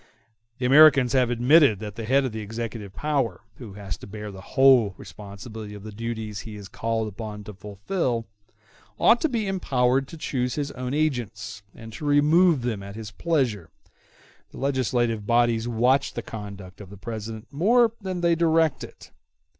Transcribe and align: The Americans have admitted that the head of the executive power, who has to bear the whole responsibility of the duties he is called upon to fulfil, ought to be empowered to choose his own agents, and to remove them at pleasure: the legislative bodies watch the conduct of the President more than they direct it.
The 0.57 0.65
Americans 0.65 1.13
have 1.13 1.29
admitted 1.29 1.77
that 1.77 1.93
the 1.93 2.05
head 2.05 2.25
of 2.25 2.31
the 2.31 2.39
executive 2.41 2.91
power, 2.95 3.41
who 3.57 3.73
has 3.73 3.97
to 3.97 4.07
bear 4.07 4.31
the 4.31 4.41
whole 4.41 4.95
responsibility 4.97 5.75
of 5.75 5.83
the 5.83 5.91
duties 5.91 6.39
he 6.39 6.55
is 6.55 6.67
called 6.67 7.07
upon 7.07 7.43
to 7.43 7.53
fulfil, 7.53 8.25
ought 8.97 9.21
to 9.21 9.29
be 9.29 9.45
empowered 9.45 10.07
to 10.07 10.17
choose 10.17 10.55
his 10.55 10.71
own 10.71 10.95
agents, 10.95 11.61
and 11.75 11.93
to 11.93 12.05
remove 12.05 12.63
them 12.63 12.81
at 12.81 12.95
pleasure: 13.19 13.69
the 14.49 14.57
legislative 14.57 15.27
bodies 15.27 15.67
watch 15.67 16.15
the 16.15 16.23
conduct 16.23 16.81
of 16.81 16.89
the 16.89 16.97
President 16.97 17.53
more 17.53 17.91
than 18.01 18.21
they 18.21 18.33
direct 18.33 18.83
it. 18.83 19.11